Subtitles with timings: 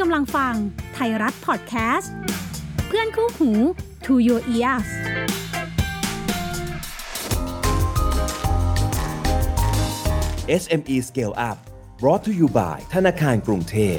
[0.00, 0.54] กำลังฟัง
[0.94, 2.12] ไทยรัฐพอดแคสต์
[2.86, 3.50] เพื่อนคู่หู
[4.06, 4.88] To Your Ears
[10.62, 11.58] SME Scale Up
[12.00, 13.98] brought to you by ธนาคารกรุงเทพ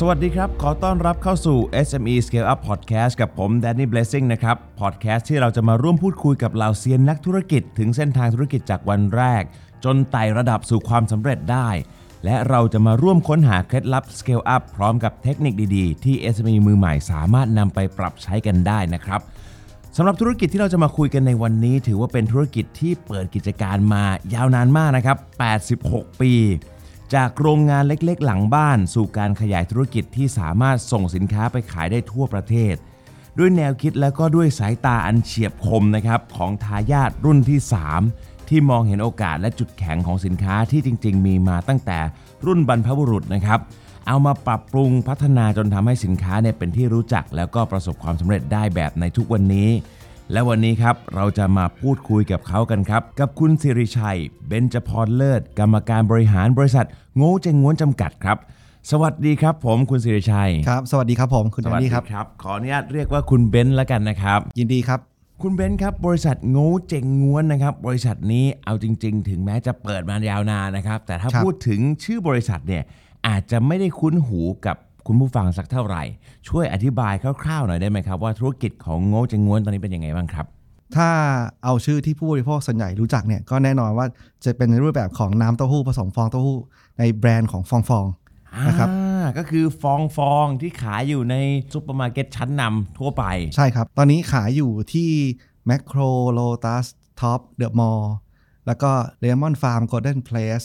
[0.00, 9.42] สวัสดีครับ ขอต้อนรับเข้าสู่ SME Scale Up Podcast กับผม Danny Blessing นะครับพอดแคสต์ที่เราจะมาร่วมพูดคุยกับเหล่าเซียนนักธุรกิจ ถึงเส้นทางธุรกิจจากวันแรก
[9.84, 11.68] จนไต่ระดับสู่ความสำเร็จได้
[12.24, 19.20] และเราจะมาร่วมค้นหาเคล็ดลับ Scale Up พร้อมกับเทคนิคดีๆ ที่ SME มือใหม่สามารถนำไปปรับใช้กันได้นะครับ
[19.96, 24.02] สำหรับธุรกิจที่เราจะมาคุยกันในวันนี้ ถือว่าเป็นธุรกิจที่เปิดกิจการมา
[24.34, 25.18] ยาวนานมากนะครับ
[25.68, 26.32] 86 ปี
[27.14, 32.74] จากโรงงานเล็กๆ หลังบ้าน สู่การขยายธุรกิจที่สามารถส่งสินค้าไปขายได้ทั่วประเทศ
[33.38, 37.58] ด้วยแนวคิดแล้วก็ด้วยสายตาอันเฉียบคมนะครับของทายาทรุ่นที่
[38.04, 41.98] 3 ที่มองเห็นโอกาสและจุดแข็งของสินค้าที่จริง ๆ มีมาตั้งแต่
[42.46, 43.60] รุ่นบรรพบุรุษนะครับ
[44.06, 49.68] เอามาปรับปรุงพัฒนาจนทำให้สินค้าเนี่ยเป็นที่รู้จัก แล้วก็ประสบความสำเร็จได้แบบในทุกวันนี้
[50.32, 58.38] และวันนี้ครับเราจะมาพูดคุยกับเขากันครับ กับคุณสิริชัย เบญจพรเลิศ กรรมการบริหารบริษัทโง่เจงง้วนจำกัดครับ
[58.90, 65.00] สวัสดีครับ ผมคุณสิริชัยครับ สวัสดีครับผมคุณสแอนวัสดีนี่ครับ ครับ ขออนุญาตเรียกว่าคุณเบนซ์แล้วกันนะครับ ยินดีครับ
[65.42, 72.82] คุณเบนซ์ครับบริษัทโง่เจงง้วนนะครับ บริษัทนี้เอาจริง ๆ ถึงแม้จะเปิดมายาวนานนะครับ แต่ถ้าครับ พูดถึงชื่อบริษัทเนี่ย
[73.26, 76.02] อาจจะไม่ได้คุ้นหูกับ คุณผู้ฟังสักเท่าไหร่
[76.48, 80.46] ช่วยอธิบายคร่าวๆหน่อยได้ไหมครับ ว่าธุรกิจของโง่เจงง้วนตอนนี้เป็นยังไงบ้างครับ
[80.96, 81.08] ถ้า
[81.64, 84.06] เอาชื่อที่ผู้บริโภคส่วนใหญ่รู้จักเนี่ยก็แน่นอนว่า
[84.44, 86.58] จะเป็นในรูปแบบของน้ำเต้าหู้ผสมฟองเต้าหู้
[86.98, 88.06] ในแบรนด์ของฟองฟอง
[88.68, 91.34] นะครับอ่าก็คือฟองฟองที่ขายอยู่ใน
[91.72, 93.24] ซุปเปอร์มาร์เก็ตชั้นนำทั่วไป
[93.56, 95.10] ใช่ครับ ตอนนี้ขายอยู่ที่
[95.66, 96.00] แมคโคร
[96.32, 96.86] โลตัส
[97.20, 98.14] ท็อปเดอะมอลล์
[98.66, 100.62] แล้วก็เลมอนฟาร์มโกลเด้นเพลส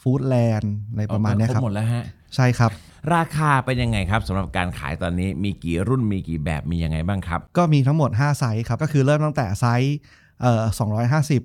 [0.00, 2.04] ฟู้ดแลนด์อะไรประมาณเนี้ยครับหมดแล้วฮะ
[2.36, 2.72] ใช่ครับ
[3.14, 9.96] ราคาเป็นยังไงครับสำหรับการขายตอนนี้มีกี่รุ่นมีกี่แบบมียังไงบ้างครับ ก็มีทั้งหมด 5 ไซส์ครับ ก็คือเริ่มตั้งแต่ไซส์
[10.42, 11.40] เอ่อ250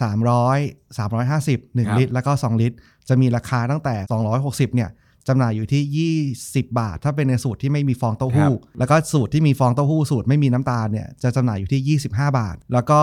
[0.00, 2.76] 300 350 1 ลิตร แล้วก็ 2 ลิตร
[3.08, 3.94] จะมีราคาตั้งแต่
[4.34, 4.90] 260 เนี่ย
[5.28, 13.00] จำหน่ายอยู่ที่ 20 บาท ถ้าเป็นในสูตรที่ไม่มีฟองเต้าหู้ แล้วก็สูตรที่มีฟองเต้าหู้สูตรไม่มีน้ำตาลเนี่ยจะจำหน่ายอยู่ที่ 25 บาท แล้วก็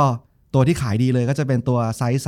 [0.54, 2.24] ตัวที่ขายดีเลยก็จะเป็นตัวไซส์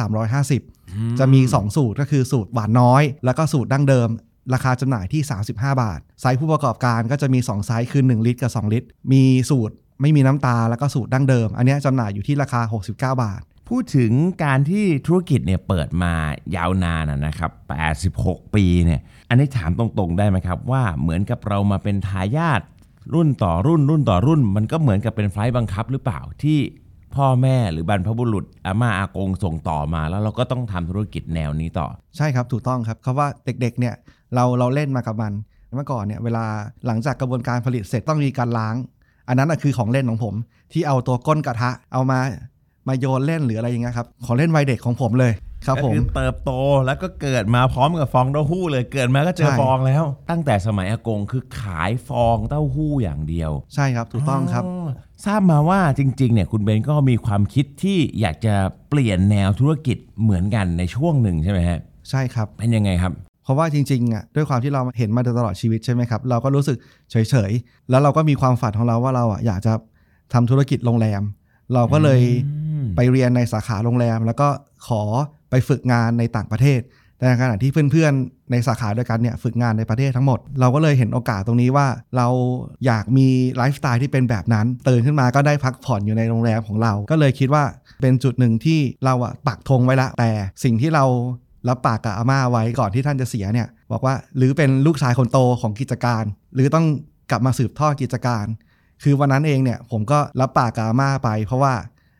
[0.57, 4.09] 350 จะมี 2 สูตรก็คือสูตรหวานน้อย แล้วก็สูตรดั้งเดิม
[4.53, 14.11] ราคาจำหน่ายที่ 35 บาท ไซส์ผู้ประกอบการก็จะมี 2 ไซส์คือ 1 ลิตรกับ 2 ลิตร มีสูตรไม่มีน้ำตาลแล้วก็สูตรดั้งเดิม อันเนี้ยจำหน่ายอยู่ที่ราคา 69 บาท พูดถึง
[14.43, 16.13] การที่ธุรกิจเนี่ยเปิดมา
[16.55, 17.51] ยาวนานนะนะครับ
[18.05, 22.61] 86 ปีเนี่ย อันนี้ถามตรงๆได้ไหมครับ ว่าเหมือนกับเรามาเป็นทายาท
[23.13, 26.59] รุ่นต่อรุ่นรุ่นต่อรุ่น มันก็เหมือนกับเป็นไฟล์บังคับหรือเปล่าที่
[27.15, 31.87] พ่อแม่หรือบรรพบุรุษอาม่าอากงส่งต่อมาแล้วเราก็ต้องทำธุรกิจแนวนี้ต่อ
[32.17, 33.95] ใช่ครับถูกต้องครับเพราะว่าเด็กๆเนี่ย
[34.35, 35.33] เราเราเล่นมากับมัน
[35.75, 36.45] เมื่อก่อนเนี่ยเวลา
[36.87, 38.75] หลังจากกระบวนการผลิตเสร็จต้องมีการล้าง
[39.27, 40.35] อันนั้นนะคือของเล่นของผม
[40.71, 42.19] ที่เอาตัวก้นกระทะเอามา
[42.87, 45.33] มาโยนเล่นหรืออะไรอย่างเงี้ยครับของเล่นวัยเด็กของผมเลย
[45.65, 46.51] ครับก็ผมคือเติบโต
[46.85, 54.63] แล้วก็เกิดมาพร้อมกับฟองเต้าหู้เลยเกิดมาก็เจอใช่ฟองแล้ว ตั้งแต่สมัยอากงคือขายฟองเต้าหู้อย่างเดียว ใช่ครับถูกต้องครับ
[55.25, 58.55] ทราบมาว่าจริงๆเนี่ยคุณเบนก็มีความคิดที่อยากจะ
[58.89, 66.77] เปลี่ยนแนวธุรกิจเหมือนกันในช่วงหนึ่งใช่ไหมฮะใช่ครับเป็นยังไงครับเพ ราะว่าจริงๆอะด้วยความที่เราเห็นมาโดยตลอดชีวิตใช่ไหมครับเราก็รู้สึก
[67.11, 69.73] เฉยๆ แล้วเราก็มีความฝันของเราว่าเราอะอยากจะ
[70.33, 71.21] ทำธุรกิจโรงแรม
[71.73, 74.47] เราก็เลยอืมไปเรียนในสาขาโรงแรม แล้วก็
[74.87, 75.01] ขอ
[75.49, 76.81] ไปฝึกงานในต่างประเทศ
[77.17, 81.87] แต่ในขณะที่เพื่อนๆในสาขาเด้วยวกันเนี่ยฝึกงานในประเทศทั้งหมด เราก็เลยเห็นโอกาสตรงนี้ว่า
[82.17, 82.27] เรา
[82.85, 87.63] อยากมีไลฟ์สไตล์ที่เป็นแบบนั้น ตื่นขึ้นมาก็ได้พักผ่อนอยู่ในโรงแรมของเรา ก็เลยคิดว่า
[88.01, 90.31] เป็นจุดหนึ่งที่เราอะปักธงไว้ละแต่
[90.63, 91.05] สิ่งที่เรา
[91.67, 96.23] รับปากกับอาม่าไว้ก่อนที่ท่านจะเสียเนี่ย บอกว่าหรือเป็นลูกชายคนโตของกิจการ
[96.55, 96.85] หรือต้อง
[97.31, 98.45] กลับมาสืบทอดกิจการ
[99.03, 101.73] คือวันนั้นเองเนี่ยผมก็รับปากกับอาม่าไป เพราะว่า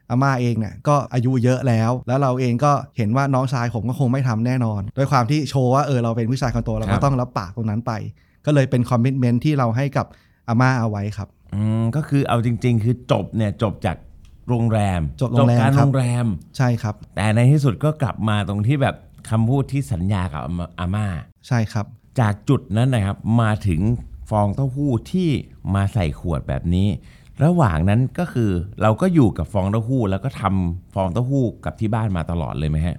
[0.10, 7.92] อาม่าเองเนี่ยก็อายุเยอะแล้ว แล้วเราเองก็เห็นว่าน้องชายผมก็คงไม่ทำแน่นอนโดยความที่โชว์ว่าเออเราเป็นผู้ชายคนโตเราครัก็บต้องรับปากตรงนั้นไป
[8.46, 10.06] ก็เลยเป็นคอมมิชเมนที่เราให้กับ
[10.48, 13.98] อาม่าเอาไว้ครับอืมก็คือเอาจริง ๆ คือจบเนี่ยจบจาก
[14.50, 16.26] โรงแรมจบโรงแรมการครับโรงแรม
[16.58, 18.96] ใช่ครับ แต่ในที่สุดก็กลับมาตรงที่แบบ
[19.30, 21.08] คำพูดที่สัญญากับอาม่าอาม่า
[21.48, 21.86] ใช่ครับ
[22.20, 23.82] จากจุดนั้นนะครับ มาถึง
[24.30, 25.30] ฟองเต้าหู้ที่
[25.76, 26.88] มาใส่ขวดแบบนี้
[27.44, 28.52] ระหว่างนั้นก็คือ
[28.82, 32.98] เราก็อยู่กับฟองเต้าหู้แล้วก็ทำฟองเต้าหู้กับที่บ้านมาตลอดเลยไหมฮะ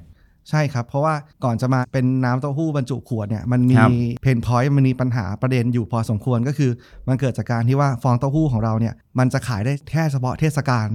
[0.50, 1.14] ใช่ครับ เพราะว่า
[1.44, 3.90] ก่อนจะมาเป็นน้ำเต้าหู้บรรจุขวดเนี่ยมันมีครับ
[4.22, 6.70] เพนพอยต์มันมีปัญหาประเด็นอยู่พอสมควรก็คือ
[7.08, 10.88] มันเกิดจากการที่ว่าฟองเต้าหู้ของเราเนี่ยมันจะขายได้แค่เฉพาะเทศกาล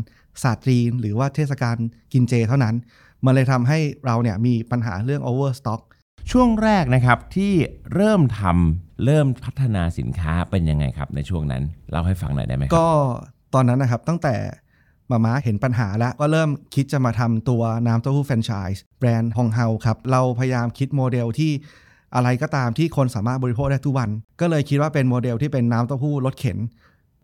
[0.43, 1.75] ศาสตร์จีนหรือว่าเทศกาล
[2.13, 2.75] กินเจเท่านั้น
[3.25, 5.81] มันเลยทำให้เราเนี่ยมีปัญหาเรื่อง overstock
[6.31, 7.53] ช่วงแรกนะครับที่
[7.93, 12.89] เริ่มทำเริ่มพัฒนาสินค้าเป็นยังไงครับในช่วงนั้นเล่าให้ฟังหน่อยได้ไหมครับก็
[13.53, 14.35] ตอนนั้นนะครับตั้งแต่
[15.11, 21.51] มาม้าเห็นปัญหาแล้วก็เริ่มคิดจะมาทำตัวน้ำเต้าหู้แฟรนไชส์แบรนด์ฮองเฮาครับเราพยายามคิดโมเดลที่
[22.15, 24.09] อะไรก็ตามที่คนสามารถบริโภคได้ทุกวัน
[24.41, 26.57] ก็เลยคิดว่าเป็นโมเดลที่เป็นน้ำเต้าหู้รถเข็น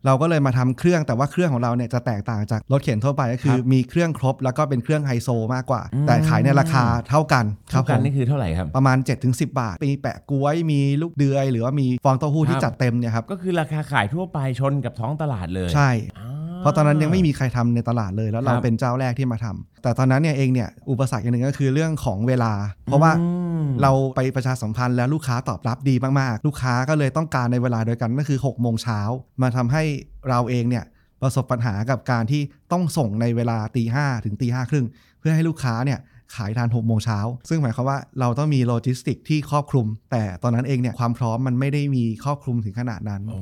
[0.05, 8.97] เราก็เลยมาทำเครื่องแต่ว่าเครื่องของเราเนี่ยจะแตกต่างจากรถเข็นทั่วไปก็คือครับมีเครื่องครบแล้วก็เป็นเครื่องไฮโซมากกว่าอืมแต่ขายในราคาเท่ากันคเท่ารับกันผมนี่คือเท่าไหร่ครับ ประมาณ
[9.27, 15.89] 7-10 บาท มีแปะกล้วยมีลูกเดือย หรือว่ามีฟองเต้าหู้ที่ครับจัดเต็มเนี่ยครับก็คือราคาขายทั่วไปชนกับท้องตลาดเลยใช่
[16.19, 16.22] อ่า
[16.63, 22.53] เพราะตอนนั้นยังไม่มีใครทำในตลาดเลย แล้วเราครับเป็นเจ้าแรกที่มาทำแต่ตอนนั้นเนี่ยเองเนี่ยอุปสรรคอย่างหนึ่งก็คือเรื่องของเวลา
[22.85, 23.27] เพราะว่าอื
[23.63, 28.99] มเราไปประชาสัมพันธ์แล้วลูกค้าตอบรับดีมากๆ ลูกค้าก็เลยต้องการในเวลาเดียวกันก็คือ6กโมงเช้า
[29.41, 29.83] มาทำให้
[30.29, 30.83] เราเองเนี่ย
[31.21, 34.85] ประสบปัญหากับการที่ต้องส่งในเวลาตีห้าถึงตีห้าครึ่ง
[35.19, 35.99] เพื่อให้ลูกค้าเนี่ย
[36.35, 37.19] ขายทัน 6 โมงเช้า
[37.49, 43.41] ซึ่งหมายความว่าเราต้องมีโลจิสติกที่ครอบคลุม แต่ตอนนั้นเองเนี่ยความพร้อมมันไม่ได้มีครอบคลุมถึงขนาดนั้นอ๋อ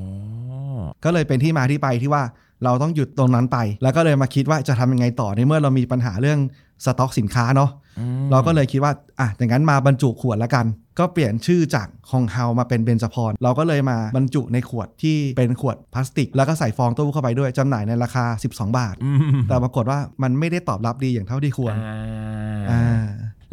[1.04, 2.22] ก็เลยเป็นที่มาที่ไปที่ว่า
[2.64, 6.40] เราต้องหยุดตรงนั้นไป แล้วก็เลยมาคิดว่าจะทำยังไงต่อในเมื่อเรามีปัญหาเรื่อง
[6.84, 10.66] สต็อกสินค้าเนาะอืมเราก็เลยคิดว่าอะอย่างนั้นมาบรรจุขวดละกัน
[10.98, 19.18] ก็เปลี่ยนชื่อจากฮองเฮามาเป็นเบญจพรเราก็เลยมาบรรจุในขวดที่เป็นขวดพลาสติก แล้วก็ใส่ฟองเต้าหู้เข้าไปด้วยจำหน่ายในราคา 12 บาทอืม
[19.48, 23.02] แต่ปรากฏว่ามันไม่ได้ตอบรับดีอย่างเท่าที่ควรอ่าอ่า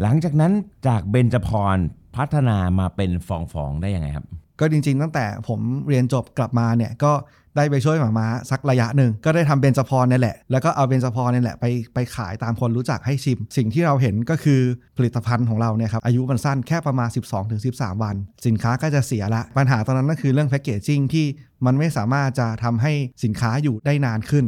[0.02, 0.52] หลังจากนั้น
[0.88, 1.78] จากเบญจพร
[2.16, 4.26] พัฒนามาเป็นฟองฟองๆได้ยังไงครับ
[4.60, 7.12] ก็จริง ๆ ตั้งแต่ผมเรียนจบกลับมาเนี่ยก็
[7.56, 14.62] ได้ไปช่วยหมาม้าสักระยะหนึ่ง ก็ได้ทำเบนจพรนี่แหละ แล้วก็เอาเบนจพรนี่แหละไปไปขายตามคนรู้จักให้ชิม สิ่งที่เราเห็นก็คือ
[14.98, 17.10] ผลิตภัณฑ์ของเราเนี่ยครับอายุมันสั้นแค่ประมาณ
[17.56, 18.16] 12-13 วัน
[18.48, 21.26] สินค้าก็จะเสียละ ปัญหาตอนนั้นก็คือเรื่องแพคเกจจิ้งที่
[21.66, 22.94] มันไม่สามารถจะทำให้
[23.24, 24.46] สินค้าอยู่ได้นานขึ้น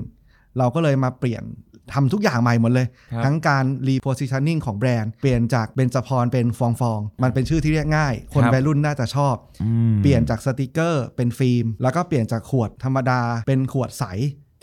[0.58, 1.44] เราก็เลยมาเปลี่ยน
[1.94, 14.04] ทำทุกอย่างใหม่หมดเลยครับทั้งการ repositioning ของแบรนด์ เปลี่ยนจากเบนจพรเป็นฟองฟองๆมันเป็นชื่อที่เรียกง่าย คนครับวัยรุ่นน่าจะชอบอืมเปลี่ยนจากสติกเกอร์เป็นฟิล์ม แล้วก็เปลี่ยนจากขวดธรรมดา เป็นขวดใส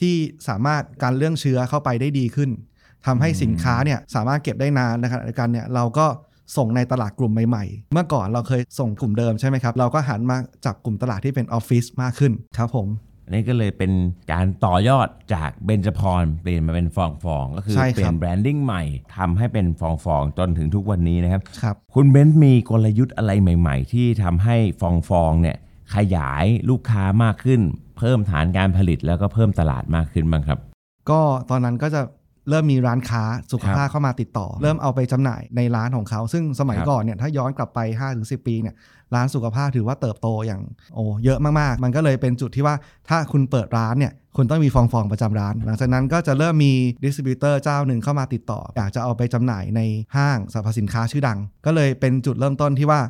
[0.00, 0.14] ที่
[0.48, 2.50] สามารถการเรื่องเชื้อเข้าไปได้ดีขึ้น
[3.06, 6.06] ทำให้สินค้าเนี่ยสามารถเก็บได้นานในขณะเดียวกันเนี่ยเราก็
[6.56, 12.88] ส่งในตลาดกลุ่มใหม่ๆ เมื่อก่อนเราเคยส่งกลุ่มเดิมใช่ไหมครับ เราก็หันมาจับกลุ่มตลาดที่เป็นออฟฟิศมากขึ้นครับผม
[13.28, 13.92] อันนี้ก็เลยเป็น
[14.32, 18.82] การต่อยอดจากเบญจพรเปลี่ยนมาเป็นฟองฟองๆก็คือใช่ครับ เปลี่ยน branding ใหม่
[19.16, 25.56] ทำให้เป็นฟองฟองๆจนถึงทุกวันนี้นะครับ ครับ คุณเบนซ์มีกลยุทธ์อะไรใหม่ ๆ ที่ทำให้ฟองฟองๆเนี่ย
[25.94, 27.60] ขยายลูกค้ามากขึ้น
[27.98, 30.58] เพิ่มฐานการผลิตแล้วก็เพิ่มตลาดมากขึ้นบ้างครับ
[31.10, 31.20] ก็
[31.50, 32.00] ตอนนั้นก็จะ
[32.50, 33.22] เริ่มมีร้านค้า
[33.52, 37.78] สุขภาพเข้ามาติดต่อ เริ่มเอาไปจำหน่ายในร้านของเขา ซึ่งสมัยครับก่อนเนี่ยถ้าย้อนกลับไป
[38.14, 38.74] 5-10 ปีเนี่ย
[39.14, 40.60] ร้านสุขภาพถือว่าเติบโตอย่าง
[40.94, 42.74] โอ้เยอะมากๆ มันก็เลยเป็นจุดที่ว่า
[43.08, 46.72] ถ้าคุณเปิดร้านเนี่ยคุณต้องมีฟองฟองๆประจำร้าน หลังจากนั้นก็จะเริ่มมี
[47.04, 49.80] distributor เจ้าหนึ่งเข้ามาติดต่อ อยากจะเอาไปจำหน่ายใน
[50.16, 53.00] ห้างสรรพสินค้าชื่อดัง ก็เลยเป็นจุดเริ่มต้นที่ว่า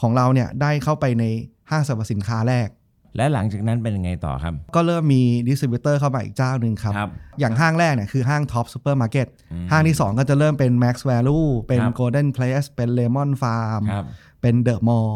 [0.00, 1.24] ของเราเนี่ยได้เข้าไปใน
[1.70, 2.68] ห้างสรรพสินค้าแรก
[3.16, 7.10] และหลังจากนั้นเป็นยังไงต่อครับ ก็เริ่มมี distributor เข้ามาอีกเจ้าหนึ่งครับ ครับ
[7.40, 14.06] อย่างห้างแรกเนี่ยคือห้างท็อปซูเปอร์มาร์เก็ตอืมห้างที่ 2 ก็จะเริ่มเป็น Max Value เป็น ครับ Golden Place เป็น Lemon Farm ครับ
[14.42, 15.12] เป็น The Mall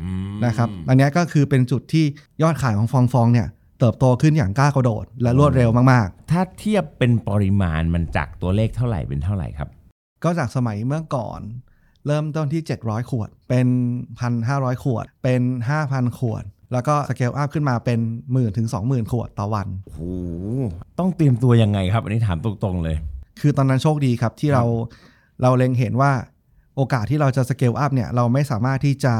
[0.00, 2.04] อืม นะครับอันเนี้ยก็คือเป็นจุดที่
[2.42, 3.48] ยอดขายของฟองฟองเนี่ย
[3.78, 11.40] เติบโตขึ้นอย่างก้าวกระโดด และรวดเร็วมาก ถ้าเทียบเป็นปริมาณมันจากตัวเลขเท่าไหร่เป็นเท่าไหร่ครับ ๆ ก็จากสมัยเมื่อก่อน
[12.06, 13.66] เริ่มต้นที่ 700 ขวด เป็น
[14.24, 15.42] 1,500 ขวด เป็น
[15.80, 17.98] 5,000 ขวด แล้วก็สเกลอัพขึ้นมาเป็น
[18.32, 20.00] 1 0,000ถึง 20,000 ขวดต่อวันโอ้โห
[20.98, 22.96] ต้องเตรียมตัวยังไงครับ อันนี้ถามตรงๆเลย
[23.40, 24.64] คือตอนนั้นโชคดีครับที่เรา
[25.42, 26.12] เราเล็งเห็นว่า
[26.76, 29.14] โอกาสที่เราจะ scale up เนี่ยเราไม่สามารถที่จะ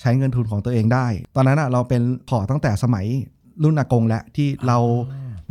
[0.00, 1.06] ใช้เงินทุนของตัวเองได้
[1.36, 3.06] ตอนนั้นอะเราเป็นพอร์ตตั้งแต่สมัย
[3.62, 4.78] รุ่นอากงและที่เรา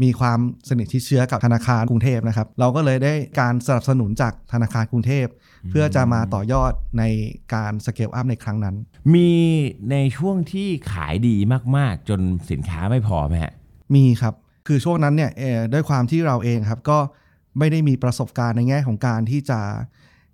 [0.04, 5.26] มีความสนิทชิดเชื้อกับธนาคารกรุงเทพนะครับ เราก็เลยได้การสนับสนุนจากธนาคารกรุงเทพ
[5.70, 7.04] เพื่อจะมาต่อยอดใน
[7.54, 8.76] การ scale up ในครั้งนั้น
[9.14, 9.32] มี
[9.92, 11.36] ในช่วงที่ขายดี
[11.78, 12.20] มากๆ จน
[12.52, 13.54] สินค้าไม่พอไหมฮะ
[13.96, 14.34] มีครับ
[14.68, 16.98] คือช่วงนั้นเนี่ยเอ่อด้วยความที่เราเองครับก็
[17.60, 19.60] ไม่ได้มีประสบการณ์ในแง่ของการที่จะ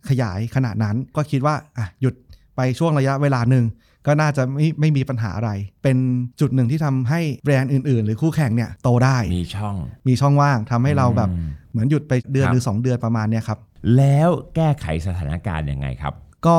[0.10, 2.16] ขยายขนาดนั้น ก็คิดว่าอะหยุด
[2.56, 3.66] ไปช่วงระยะเวลาหนึ่ง
[4.08, 5.52] ก็น่าจะไม่ไม่มีปัญหาอะไร
[5.84, 5.98] เป็น
[6.40, 9.76] จุดหนึ่งที่ทำให้แบรนด์อื่น ๆ หรือคู่แข่งเนี่ยโตได้ มีช่อง
[10.08, 13.60] มีช่องว่างทำให้เราแบบอืมเหมือนหยุดไปเดือนครับหรือ 2 เดือนประมาณเนี้ยครับ
[13.98, 16.14] แล้วแก้ไขสถานการณ์ยังไงครับ
[16.48, 16.58] ก็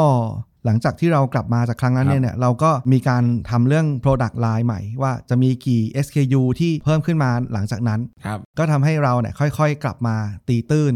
[0.64, 10.17] หลังจากที่เรากลับมาจากครั้งนั้นครับเนี่ยเราก็มีการทำเรื่อง Product Line ใหม่ ว่าจะมีกี่ SKU ที่เพิ่มขึ้นมาหลังจากนั้นครับก็ทำให้เราเนี่ยค่อยๆ กลับมา
[10.49, 10.95] ตีตื้น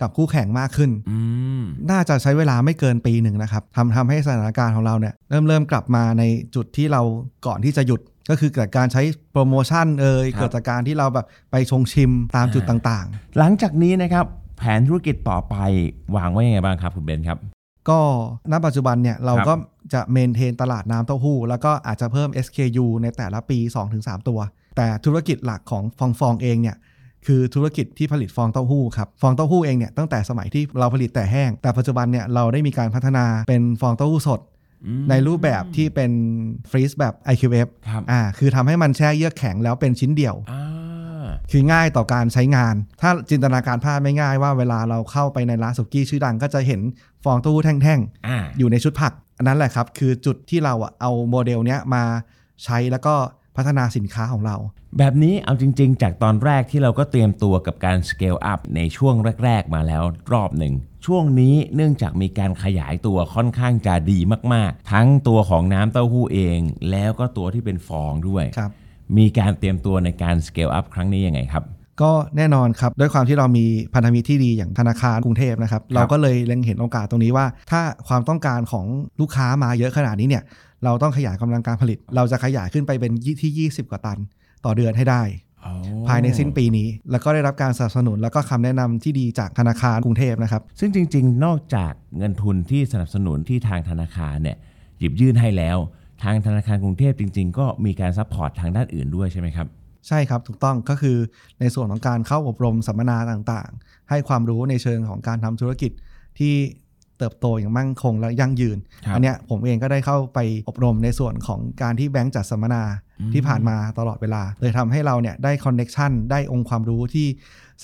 [0.00, 1.18] กับคู่แข่งมากขึ้นอื
[1.60, 6.22] มน่าจะใช้เวลาไม่เกินปีหนึ่งนะครับทำทำให้สถานการณ์ของเราเนี่ยเริ่มเริ่มกลับมาใน
[6.54, 7.02] จุดที่เรา
[7.46, 9.02] ก่อนที่จะหยุดก็คือเกิดการใช้
[9.32, 13.06] โปรโมชั่นเอ่ยครับเกิดจากการที่เราแบบไปชงชิมตามจุดต่าง
[13.38, 14.26] หลังจากนี้นะครับ
[14.58, 15.54] แผนธุรกิจต่อไป
[16.16, 17.38] วางไว้ยังไงบ้างครับคุณเบนครับ
[17.88, 18.00] ก็
[18.52, 19.54] ณปัจจุบันเนี่ยเราครับก็
[19.94, 23.58] จะเมนเทนตลาดน้ำเต้าหู้ แล้วก็อาจจะเพิ่ม SKU ในแต่ละปี
[23.92, 24.40] 2-3 ตัว
[24.76, 26.76] แต่ธุรกิจหลักของฟองฟองเองเนี่ย
[27.26, 34.40] คือธุรกิจที่ผลิตฟองเต้าหู้ครับฟองเต้าหู้เองเนี่ยตั้งแต่สมัยที่เราผลิตแต่แห้ง แต่ปัจจุบันเนี่ยเราได้มีการพัฒนาเป็นฟองเต้าหู้สด
[34.86, 36.12] อืมในรูปแบบที่เป็น
[36.70, 46.80] ฟรีซแบบ IQF ครับอ่าคือทำให้มันแช่เยือกแข็งแล้วเป็นชิ้นเดี่ยวอ่าคือง่ายต่อการใช้งาน ถ้าจินตนาการภาพไม่ง่ายว่าเวลาเราเข้าไปในร้านสุกี้ชื่อดังก็จะเห็น
[47.24, 52.04] ฟองเต้าหู้แท่งอ่าๆอยู่ในชุดผัก อันนั้นแหละครับ คือจุดที่เราอะเอาโมเดลเนี้ยมา
[52.64, 53.14] ใช้แล้วก็
[53.60, 54.56] พัฒนาสินค้าของเรา
[54.98, 59.14] แบบนี้เอาจริง ๆ จากตอนแรกที่เราก็เตรียมตัวกับการ scale up ในช่วง
[59.44, 60.02] แรก ๆ มาแล้ว
[60.32, 60.74] รอบหนึ่ง
[61.06, 64.18] ช่วงนี้เนื่องจากมีการขยายตัวค่อนข้างจะดี
[64.54, 66.58] มากๆ ทั้งตัวของน้ำเต้าหู้เอง
[66.90, 68.70] แล้วก็ตัวที่เป็นฟองด้วยครับ
[69.18, 71.64] มีการเตรียมตัวในการ scale up ครั้งนี้ยังไงครับ
[72.02, 73.64] ก็แน่นอนครับ ด้วยความที่เรามี
[73.94, 78.86] พันธมิตรที่ดีอย่างธนาคารกรุงเทพนะครับเราก็เลยเล็งเห็นโอกาสตรงนี้ว่า ถ้าความต้องการของ
[79.20, 80.42] ลูกค้ามาเยอะขนาดนี้เนี่ย
[80.84, 84.18] เราต้องขยายกำลังการผลิต เราจะขยายขึ้นไปเป็นอยู่ที่ 20 กว่าตัน
[84.64, 85.22] ต่อเดือนให้ได้
[86.08, 94.56] ภายในสิ้นปีนี้ แล้วก็ได้รับการสนับสนุน แล้วก็คำแนะนำที่ดีจากธนาคารกรุงเทพนะครับ ซึ่งจริง ๆ นอกจากเงินทุนที่สนับสนุนที่ทางธนาคารเนี่ย
[94.98, 95.78] หยิบยื่นให้แล้ว
[96.22, 99.66] ทางธนาคารกรุงเทพจริง ๆ ก็มีการ support ทางด้านอื่นด้วยใช่ไหมครับ
[100.08, 101.16] ใช่ครับถูกต้องก็คือ
[101.60, 105.92] ในส่วนของการเข้าอบรมสัมมนาต่างๆ ให้ความรู้ในเชิงของการทำธุรกิจ
[106.38, 106.54] ที่
[107.18, 110.38] เติบโตอย่างมั่นคงและยั่งยืนครับอันเนี้ยผมเองก็ได้เข้าไป
[110.68, 112.82] อบรมในส่วนของการที่แบงก์จัดสัมมนา
[113.20, 117.26] อืมที่ผ่านมาตลอดเวลา เลยทำให้เราเนี่ยได้ connection ได้องค์ความรู้ที่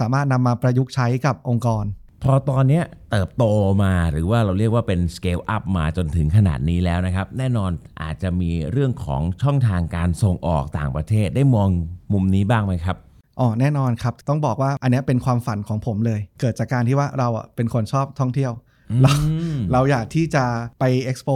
[0.00, 1.84] สามารถนำมาประยุกต์ใช้กับองค์กร
[2.26, 3.44] พอตอนเนี้ยเติบโต
[3.84, 7.70] มาหรือว่าเราเรียกว่าเป็น scale up มาจนถึงขนาดนี้แล้วนะครับ แน่นอน
[8.02, 11.68] อาจจะมีเรื่องของช่องทางการส่งออกต่างประเทศได้มอง
[12.12, 12.96] มุมนี้บ้างไหมครับ
[13.40, 18.52] อ๋อแน่นอนครับ ต้องบอกว่าอันเนี้ยเป็นความฝันของผมเลย เกิดจากการที่ว่าเราอะเป็นคนชอบท่องเที่ยว
[19.02, 19.12] เรา
[19.72, 20.44] เราอยากที่จะ
[20.80, 21.30] ไปเอ็กซ์โป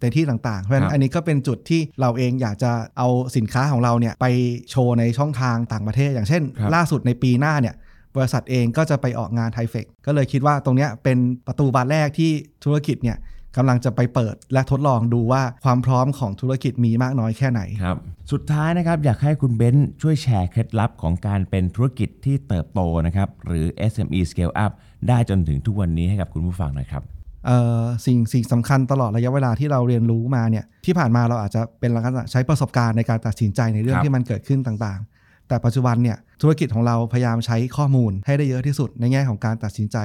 [0.00, 4.26] ในที่ต่างๆ เพราะฉะครันั้นบอันนี้ก็เป็นจุดที่เราเองอยากจะเอาสินค้าของเราเนี่ยไป
[4.70, 7.74] โชว์ในช่องทางต่างประเทศ อย่างเช่นครับล่าสุดในปีหน้าเนี่ย
[8.16, 12.30] บริษัทเองก็จะไปออกงานไทเฟกก็เลยคิดว่าตรงเนี้ยเป็นประตูบานแรกที่
[12.64, 13.18] ธุรกิจเนี่ย
[13.56, 17.98] กำลังจะไปเปิดและทดลองดูว่าความพร้อมของธุรกิจมีมากน้อยแค่ไหนครับ
[18.32, 24.72] สุดท้ายนะครับอยากให้คุณเบนซ์ช่วยแชร์เคล็ดลับของการเป็นธุรกิจที่เติบโตนะครับหรือ SME Scale Up
[25.08, 27.02] ได้จนถึงทุกวันนี้ให้กับคุณผู้ฟังหน่อยครับ
[27.46, 35.19] เอ่อสิ่งสิ่งสำคัญตลอดระยะเวลาที่เราเรียนรู้มาเนี่ยที่ผ่านมาเราอาจจะเป็นลักษณะใช้ประสบการณ์ในการตัดสินใจในเรื่องครับที่มันเกิดขึ้นต่างๆ
[35.50, 39.96] แต่ปัจจุบันเนี่ยธุรกิจของเราพยายามใช้ข้อมูลให้ได้เยอะที่สุดในแง่ของการตัดสินใจ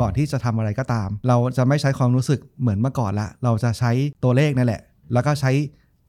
[0.00, 3.90] ก่อนที่จะทำอะไรก็ตาม เราจะไม่ใช้ความรู้สึกเหมือนเมื่อก่อนละ เราจะใช้
[4.24, 5.52] ตัวเลขนั่นแหละ แล้วก็ใช้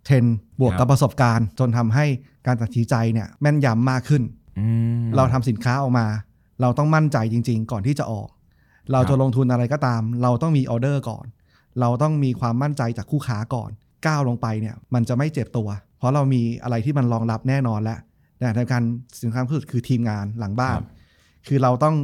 [0.05, 2.05] เทรนด์บวกครักับบประสบการณ์ จนทำให้
[2.47, 4.23] การตัดสินใจเนี่ยแม่นยำมากขึ้น
[4.59, 4.65] อื
[5.03, 6.07] มเราทำสินค้าออกมา
[6.61, 8.29] เราต้องมั่นใจจริง ๆ ก่อนที่จะออก
[8.91, 11.25] เราครัจะบลงทุนอะไรก็ตาม เราต้องมีออเดอร์ก่อน
[11.79, 13.69] เราต้องมีความมั่นใจจากคู่ค้าก่อน
[14.07, 17.99] ก้าวลงไปเนี่ยมันจะไม่เจ็บตัว เพราะเรามีอะไรที่มันรองรับแน่นอนแล้ว
[18.43, 18.83] แต่ในการ
[19.19, 20.79] สิ่งสำคัญที่สุดคือทีมงานหลังบ้าน
[21.47, 21.95] คือเราต้อง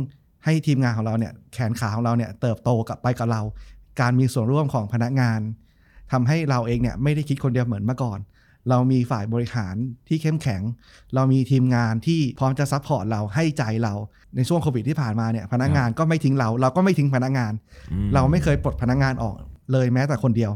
[0.46, 3.42] ให้ทีมงานของเราเนี่ยแขนขาของเราเนี่ยเติบโตกับไปกับเรา
[4.02, 5.40] การมีส่วนร่วมของพนักงาน
[6.12, 8.20] ทำให้เราเองเนี่ยไม่ได้คิดคนเดียวเหมือนเมื่อก่อน
[8.70, 9.76] เรามีฝ่ายบริหาร
[10.08, 10.62] ที่เข้มแข็ง
[11.16, 13.94] เรามีทีมงานที่พร้อมจะ support เราให้ใจเรา
[14.36, 17.54] ในช่วงโควิดที่ผ่านมาเนี่ยพนักงานก็ไม่ทิ้งเรา เราก็ไม่ทิ้งพนักงาน
[17.92, 19.36] อืมเราไม่เคยปลดพนักงานออก
[19.72, 20.52] เลยแม้แต่คนเดียว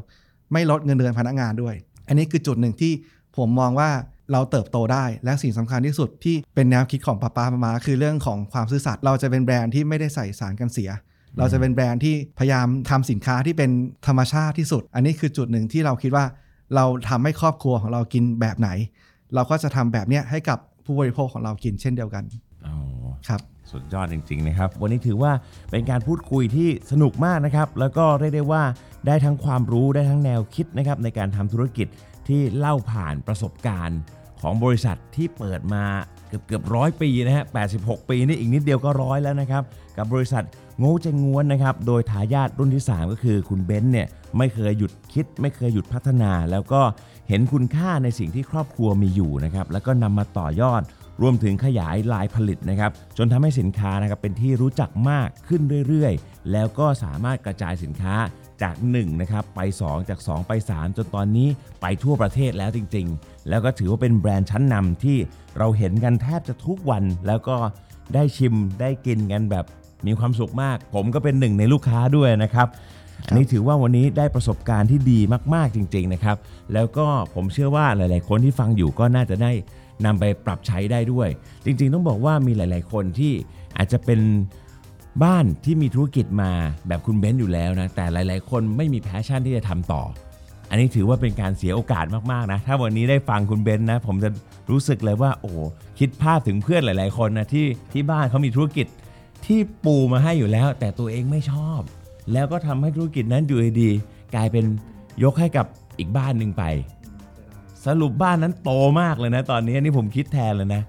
[0.54, 1.76] ไม่ลดเงินเดือนพนักงานด้วย
[2.08, 2.92] อันนี้คือจุดหนึ่งที่
[3.38, 3.90] ผมมองว่า
[4.32, 10.90] เราเติบโตได้และสิ่งสำคัญที่สุดที่เป็นแนวคิดของป๊าป๊าม้าม้า คือเรื่องของความซื่อสัตย์เราจะเป็นแบรนด์ที่ไม่ได้ใส่สารกันเสีย
[11.38, 13.72] เราจะเป็นแบรนด์ที่พยายามทำสินค้าที่เป็น
[14.08, 16.26] ธรรมชาติที่สุด อันนี้คือจุดหนึ่งที่เราคิดว่า
[16.76, 18.70] เราทำให้ครอบครัวของเรากินแบบไหน
[19.36, 22.24] เราก็จะทำแบบเนี้ยให้กับผู้บริโภคของเรากินเช่นเดียวกัน
[22.66, 22.76] อ๋อ
[23.28, 25.32] ครับสุดยอดจริงๆนะครับ วันนี้ถือว่า
[25.72, 28.64] เป็นการพูดคุยที่สนุกมากนะครับ แล้วก็เรียกได้ว่า
[29.08, 31.88] ได้ทั้งความรู้ได้ทั้งแนวคิดนะครับในการทำธุรกิจ
[32.28, 34.00] ที่เล่าผ่านประสบการณ์
[34.42, 35.84] ของบริษัทที่เปิดมา
[36.28, 37.46] เกือบเกือบร้อยปีนะฮะ
[37.78, 39.64] 86 ปีนี่อีกนิดเดียวก็ร้อยแล้วนะครับ
[39.98, 40.44] กับบริษัท
[40.80, 46.82] โง่เจงง้วนนะครับ โดยทายาทรุ่นที่ 3 ก็คือคุณเบนซ์เนี่ยไม่เคยหยุดคิด ไม่เคยหยุดพัฒนา แล้วก็
[47.30, 50.82] เห็นคุณค่าในสิ่งที่ครอบครัวมีอยู่นะครับ แล้วก็นำมาต่อยอด
[51.22, 58.16] รวมถึงขยายลายผลิตนะครับ จนทำให้สินค้านะครับเป็นที่รู้จักมากขึ้นเรื่อยๆ แล้วก็สามารถกระจายสินค้า
[58.62, 61.48] จาก1นะครับไป 2 จาก 2 ไป 3 จนตอนนี้
[61.82, 65.18] ไปทั่วประเทศแล้วจริงๆ แล้วก็ถือว่าเป็นแบรนด์ชั้นนำที่
[65.58, 67.56] เราเห็นกันแทบจะทุกวัน แล้วก็
[68.14, 69.66] ได้ชิมได้กินกันแบบ
[70.08, 72.68] มีความสุขมาก ผมก็เป็นหนึ่งในลูกค้าด้วยนะครับ
[73.28, 75.20] อันนี้ถือว่าวันนี้ได้ประสบการณ์ที่ดี
[75.54, 76.38] มากๆจริง ๆนะครับ
[76.74, 77.06] แล้วก็
[77.36, 79.52] ผมเชื่อว่าหลาย ๆ คนที่ฟังอยู่ก็น่าจะได้
[80.06, 81.30] นำไปปรับใช้ได้ด้วย
[81.66, 83.34] จริงๆ ต้องบอกว่ามีหลาย ๆ คนที่
[83.78, 84.20] อาจจะเป็น
[85.24, 86.52] บ้านที่มีธุรกิจมา
[86.88, 90.04] แบบคุณเบนซ์อยู่แล้วนะ แต่หลาย ๆ คนไม่มี passion ที่จะทำต่อ
[90.70, 94.30] อันนี้ถือว่าเป็นการเสียโอกาสมากๆนะ ถ้าวันนี้ได้ฟังคุณเบนซ์นะ ผมจะ
[94.72, 95.52] รู้สึกเลยว่า โอ้
[96.00, 98.88] คิดภาพถึงเพื่อนหลาย ๆ คนนะที่ที่บ้านเขามีธุรกิจ
[99.46, 101.82] ที่ปูมาให้อยู่แล้ว แต่ตัวเองไม่ชอบ
[102.34, 104.66] แล้วก็ทำให้ธุรกิจนั้นอยู่ดีๆกลายเป็น
[105.24, 105.66] ยกให้กับ
[106.00, 106.64] อีกบ้านหนึ่งไป
[107.88, 108.72] สรุปบ้านนั้นโต
[109.02, 110.82] มากเลยนะ ตอนนี้นี่ผมคิดแทนเลยนะ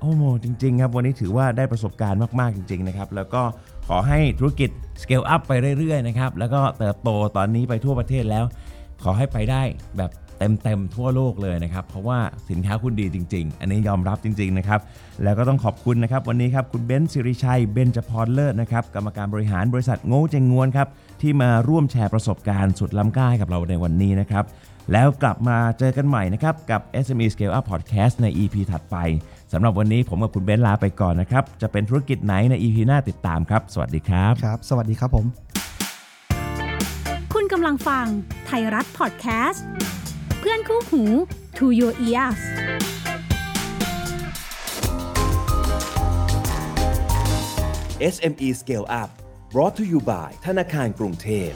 [0.00, 3.42] โอ้โหจริง ๆ ครับวันนี้ถือว่าได้ประสบการณ์มากๆจริง ๆ นะครับ แล้วก็
[3.88, 4.70] ขอให้ธุรกิจ
[5.02, 8.44] scale up ไปเรื่อย ๆ นะครับ แล้วก็เติบโตตอนนี้ไปทั่วประเทศแล้ว
[9.02, 9.62] ขอให้ไปได้
[9.98, 12.18] แบบเต็มๆทั่วโลกเลยนะครับ เพราะว่า
[12.50, 14.80] สินค้าคุณดีจริง ๆ อันนี้ยอมรับจริง ๆ นะครับ
[15.22, 20.88] แล้วก็ต้องขอบคุณนะครับ วันนี้ครับ คุณเบนซ์สิริชัย เบนจพรเลิศนะครับ กรรมการบริหารบริษัทโง่เจงงวนครับ
[21.22, 24.44] ที่มาร่วมแชร์ประสบการณ์สุดล้ำค่ากับเราในวันนี้นะครับ
[24.92, 28.96] แล้วกลับมาเจอกันใหม่นะครับ กับ SME Scale Up Podcast ใน EP ถัดไป
[29.52, 35.26] สำหรับวันนี้ผมกับคุณเบนซ์ลาไปก่อนนะครับ จะเป็นธุรกิจไหนใน EP หน้าติดตามครับ สวัสดีครับ ครับ สวัสดีครับผม
[37.34, 38.06] คุณกำลังฟัง
[38.46, 39.64] ไทยรัฐพอดแคสต์
[40.38, 41.02] เพื่อนคู่หู
[41.58, 42.40] To Your Ears
[48.14, 49.10] SME Scale Up
[49.52, 51.50] brought to you by ธนาคารกรุงเทพ